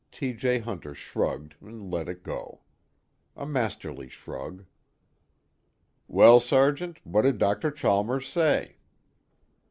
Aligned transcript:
T. 0.11 0.33
J. 0.33 0.57
Hunter 0.57 0.95
shrugged 0.95 1.53
and 1.61 1.91
let 1.91 2.09
it 2.09 2.23
go. 2.23 2.61
A 3.37 3.45
masterly 3.45 4.09
shrug. 4.09 4.65
"Well, 6.07 6.39
Sergeant, 6.39 7.01
what 7.05 7.21
did 7.21 7.37
Dr. 7.37 7.69
Chalmers 7.69 8.27
say?" 8.27 8.77